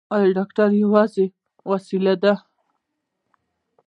[0.15, 1.25] ایا ډاکټر یوازې
[1.69, 2.33] وسیله ده؟